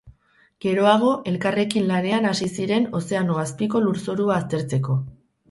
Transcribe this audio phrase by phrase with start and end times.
[0.63, 4.99] Geroago, elkarrekin lanean hasi ziren ozeano azpiko lurzorua aztertzeko.